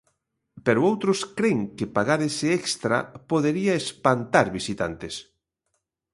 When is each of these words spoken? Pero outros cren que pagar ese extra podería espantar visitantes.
Pero 0.65 0.85
outros 0.89 1.19
cren 1.37 1.59
que 1.77 1.91
pagar 1.95 2.19
ese 2.29 2.47
extra 2.59 2.97
podería 3.31 3.73
espantar 3.83 4.47
visitantes. 4.57 5.15